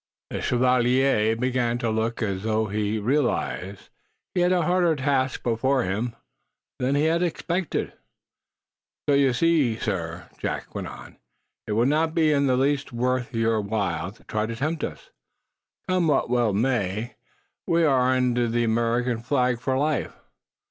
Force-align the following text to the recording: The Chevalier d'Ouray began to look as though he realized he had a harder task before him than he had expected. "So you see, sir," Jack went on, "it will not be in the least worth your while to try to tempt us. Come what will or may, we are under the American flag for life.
The 0.31 0.41
Chevalier 0.41 1.11
d'Ouray 1.19 1.33
began 1.35 1.77
to 1.77 1.91
look 1.91 2.23
as 2.23 2.41
though 2.41 2.65
he 2.65 2.97
realized 2.97 3.89
he 4.33 4.41
had 4.41 4.51
a 4.51 4.63
harder 4.63 4.95
task 4.95 5.43
before 5.43 5.83
him 5.83 6.15
than 6.79 6.95
he 6.95 7.03
had 7.03 7.21
expected. 7.21 7.93
"So 9.07 9.13
you 9.13 9.31
see, 9.31 9.77
sir," 9.77 10.27
Jack 10.39 10.73
went 10.73 10.87
on, 10.87 11.17
"it 11.67 11.73
will 11.73 11.85
not 11.85 12.15
be 12.15 12.31
in 12.33 12.47
the 12.47 12.57
least 12.57 12.91
worth 12.91 13.35
your 13.35 13.61
while 13.61 14.11
to 14.13 14.23
try 14.23 14.47
to 14.47 14.55
tempt 14.55 14.83
us. 14.83 15.11
Come 15.87 16.07
what 16.07 16.31
will 16.31 16.47
or 16.49 16.53
may, 16.55 17.13
we 17.67 17.83
are 17.83 18.09
under 18.15 18.47
the 18.47 18.63
American 18.63 19.19
flag 19.21 19.59
for 19.59 19.77
life. 19.77 20.15